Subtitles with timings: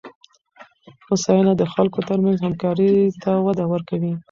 [1.07, 4.13] هوساینه د خلکو ترمنځ همکارۍ ته وده ورکوي.